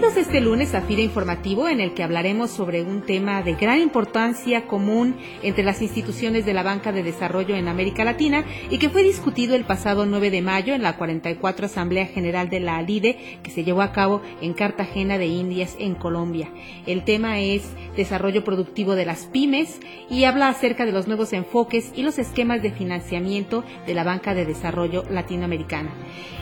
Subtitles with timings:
[0.00, 3.80] Bienvenidos este lunes a FIRA Informativo en el que hablaremos sobre un tema de gran
[3.80, 8.88] importancia común entre las instituciones de la Banca de Desarrollo en América Latina y que
[8.88, 13.40] fue discutido el pasado 9 de mayo en la 44 Asamblea General de la ALIDE
[13.42, 16.48] que se llevó a cabo en Cartagena de Indias en Colombia.
[16.86, 21.92] El tema es desarrollo productivo de las pymes y habla acerca de los nuevos enfoques
[21.94, 25.90] y los esquemas de financiamiento de la Banca de Desarrollo Latinoamericana.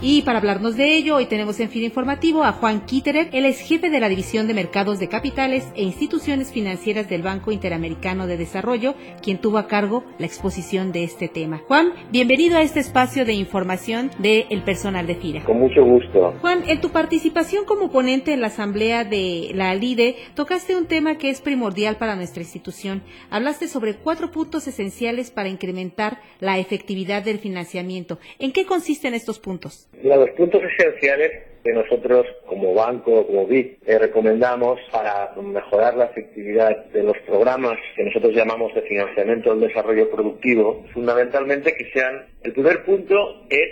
[0.01, 3.61] Y para hablarnos de ello, hoy tenemos en FIRA Informativo a Juan Quíteres él es
[3.61, 8.37] jefe de la División de Mercados de Capitales e Instituciones Financieras del Banco Interamericano de
[8.37, 11.63] Desarrollo, quien tuvo a cargo la exposición de este tema.
[11.67, 15.45] Juan, bienvenido a este espacio de información del personal de FIRA.
[15.45, 16.35] Con mucho gusto.
[16.43, 21.17] Juan, en tu participación como ponente en la asamblea de la ALIDE, tocaste un tema
[21.17, 23.03] que es primordial para nuestra institución.
[23.31, 28.19] Hablaste sobre cuatro puntos esenciales para incrementar la efectividad del financiamiento.
[28.39, 29.89] ¿En qué consisten estos puntos?
[30.03, 36.87] los puntos esenciales que nosotros como banco, como BIC, eh, recomendamos para mejorar la efectividad
[36.87, 42.53] de los programas que nosotros llamamos de financiamiento del desarrollo productivo, fundamentalmente que sean, el
[42.53, 43.69] primer punto es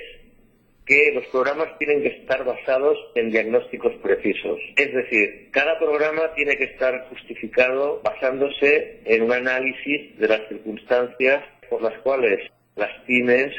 [0.86, 4.58] que los programas tienen que estar basados en diagnósticos precisos.
[4.76, 11.42] Es decir, cada programa tiene que estar justificado basándose en un análisis de las circunstancias
[11.68, 12.38] por las cuales
[12.76, 13.52] las pymes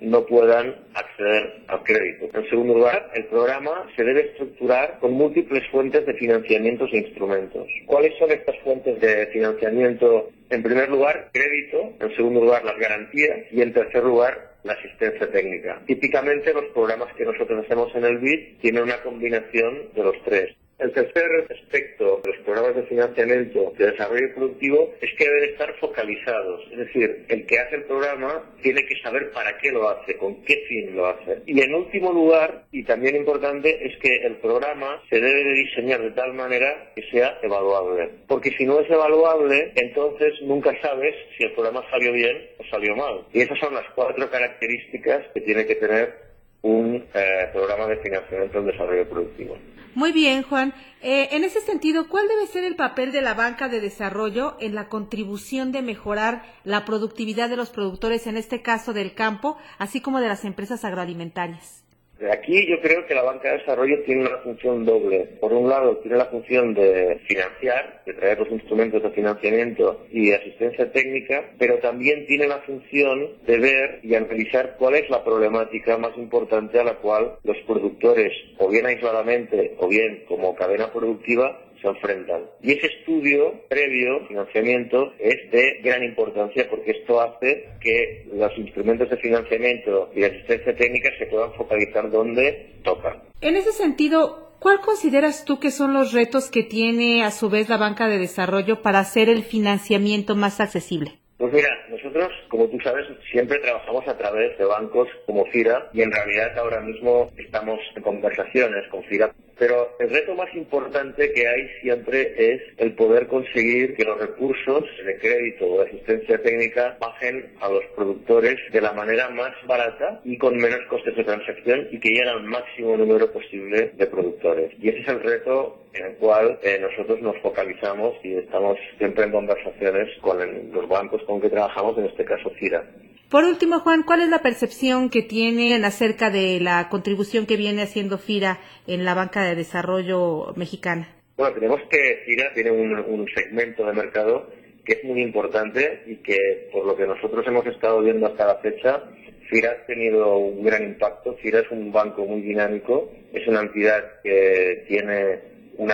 [0.00, 2.28] no puedan acceder al crédito.
[2.38, 7.66] En segundo lugar, el programa se debe estructurar con múltiples fuentes de financiamientos e instrumentos.
[7.86, 10.30] ¿Cuáles son estas fuentes de financiamiento?
[10.50, 11.94] En primer lugar, crédito.
[12.00, 13.38] En segundo lugar, las garantías.
[13.50, 15.80] Y en tercer lugar, la asistencia técnica.
[15.86, 20.54] Típicamente los programas que nosotros hacemos en el BID tienen una combinación de los tres.
[20.78, 25.74] El tercer aspecto de los programas de financiamiento de desarrollo productivo es que deben estar
[25.78, 26.62] focalizados.
[26.72, 30.42] Es decir, el que hace el programa tiene que saber para qué lo hace, con
[30.44, 31.42] qué fin lo hace.
[31.46, 36.00] Y en último lugar, y también importante, es que el programa se debe de diseñar
[36.00, 38.10] de tal manera que sea evaluable.
[38.26, 42.96] Porque si no es evaluable, entonces nunca sabes si el programa salió bien o salió
[42.96, 43.26] mal.
[43.32, 46.25] Y esas son las cuatro características que tiene que tener
[46.66, 49.56] un eh, programa de financiamiento del desarrollo productivo.
[49.94, 50.74] Muy bien, Juan.
[51.00, 54.74] Eh, en ese sentido, ¿cuál debe ser el papel de la banca de desarrollo en
[54.74, 60.00] la contribución de mejorar la productividad de los productores, en este caso del campo, así
[60.00, 61.85] como de las empresas agroalimentarias?
[62.30, 65.36] Aquí yo creo que la banca de desarrollo tiene una función doble.
[65.38, 70.30] Por un lado, tiene la función de financiar, de traer los instrumentos de financiamiento y
[70.30, 75.22] de asistencia técnica, pero también tiene la función de ver y analizar cuál es la
[75.24, 80.90] problemática más importante a la cual los productores, o bien aisladamente o bien como cadena
[80.92, 82.42] productiva, se enfrentan.
[82.62, 89.08] Y ese estudio previo, financiamiento, es de gran importancia porque esto hace que los instrumentos
[89.10, 93.22] de financiamiento y de asistencia técnica se puedan focalizar donde toca.
[93.40, 97.68] En ese sentido, ¿cuál consideras tú que son los retos que tiene a su vez
[97.68, 101.12] la banca de desarrollo para hacer el financiamiento más accesible?
[101.38, 106.00] Pues mira, nosotros, como tú sabes, siempre trabajamos a través de bancos como FIRA y
[106.00, 111.48] en realidad ahora mismo estamos en conversaciones con FIRA pero el reto más importante que
[111.48, 116.96] hay siempre es el poder conseguir que los recursos de crédito o de asistencia técnica
[117.00, 121.88] bajen a los productores de la manera más barata y con menos costes de transacción
[121.90, 124.72] y que lleguen al máximo número posible de productores.
[124.80, 129.24] Y ese es el reto en el cual eh, nosotros nos focalizamos y estamos siempre
[129.24, 130.38] en conversaciones con
[130.72, 132.84] los bancos con que trabajamos, en este caso CIRA.
[133.30, 137.82] Por último, Juan, ¿cuál es la percepción que tienen acerca de la contribución que viene
[137.82, 141.08] haciendo FIRA en la banca de desarrollo mexicana?
[141.36, 144.48] Bueno, tenemos que FIRA tiene un, segmento de mercado
[144.84, 148.58] que es muy importante y que, por lo que nosotros hemos estado viendo hasta la
[148.58, 149.02] fecha,
[149.50, 151.34] FIRA ha tenido un gran impacto.
[151.42, 155.40] FIRA es un banco muy dinámico, es una entidad que tiene
[155.78, 155.88] un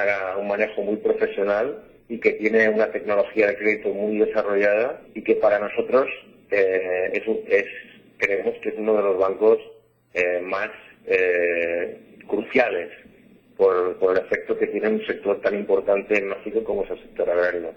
[0.46, 5.58] manejo muy profesional y que tiene una tecnología de crédito muy desarrollada y que para
[5.58, 6.10] nosotros
[6.52, 7.66] eh, es, es,
[8.18, 9.58] creemos que es uno de los bancos
[10.14, 10.70] eh, más
[11.06, 12.90] eh, cruciales
[13.56, 16.98] por, por, el efecto que tiene un sector tan importante en México como es el
[17.00, 17.72] sector agrario.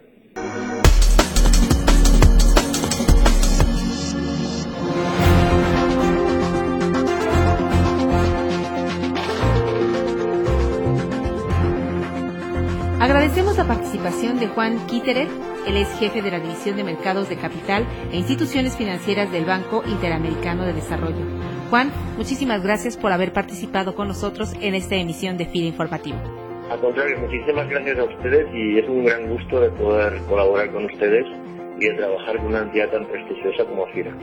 [13.00, 15.27] Agradecemos la participación de Juan Quíterer,
[15.68, 19.84] él es jefe de la División de Mercados de Capital e Instituciones Financieras del Banco
[19.88, 21.26] Interamericano de Desarrollo.
[21.70, 26.18] Juan, muchísimas gracias por haber participado con nosotros en esta emisión de FIRA Informativo.
[26.70, 30.86] Al contrario, muchísimas gracias a ustedes y es un gran gusto de poder colaborar con
[30.86, 31.26] ustedes
[31.80, 34.16] y de trabajar con una entidad tan prestigiosa como FIRA.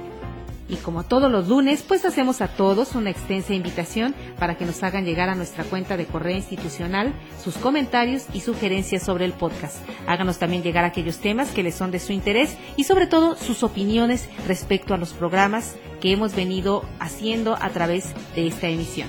[0.72, 4.82] Y como todos los lunes, pues hacemos a todos una extensa invitación para que nos
[4.82, 7.12] hagan llegar a nuestra cuenta de correo institucional
[7.44, 9.76] sus comentarios y sugerencias sobre el podcast.
[10.06, 13.62] Háganos también llegar aquellos temas que les son de su interés y sobre todo sus
[13.62, 19.08] opiniones respecto a los programas que hemos venido haciendo a través de esta emisión.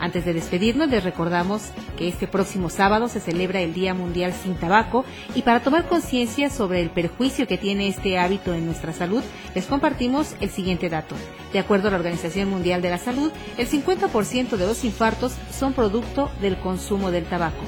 [0.00, 1.62] Antes de despedirnos, les recordamos
[1.98, 5.04] que este próximo sábado se celebra el Día Mundial sin Tabaco
[5.34, 9.22] y para tomar conciencia sobre el perjuicio que tiene este hábito en nuestra salud,
[9.54, 11.14] les compartimos el siguiente dato.
[11.52, 15.74] De acuerdo a la Organización Mundial de la Salud, el 50% de los infartos son
[15.74, 17.62] producto del consumo del tabaco.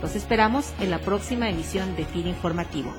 [0.00, 2.94] Los esperamos en la próxima emisión de FIR Informativo.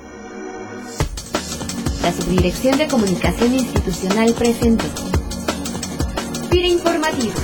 [2.02, 4.84] La Subdirección de Comunicación Institucional presente.
[6.50, 7.34] FIR Informativo.